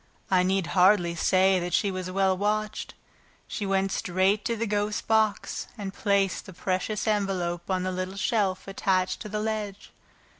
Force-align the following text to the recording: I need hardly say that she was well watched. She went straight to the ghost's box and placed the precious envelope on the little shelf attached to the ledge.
I 0.31 0.41
need 0.41 0.65
hardly 0.73 1.13
say 1.13 1.59
that 1.59 1.75
she 1.75 1.91
was 1.91 2.09
well 2.09 2.35
watched. 2.35 2.95
She 3.47 3.67
went 3.67 3.91
straight 3.91 4.43
to 4.45 4.55
the 4.55 4.65
ghost's 4.65 5.03
box 5.03 5.67
and 5.77 5.93
placed 5.93 6.47
the 6.47 6.53
precious 6.53 7.07
envelope 7.07 7.69
on 7.69 7.83
the 7.83 7.91
little 7.91 8.17
shelf 8.17 8.67
attached 8.67 9.19
to 9.19 9.29
the 9.29 9.39
ledge. 9.39 9.91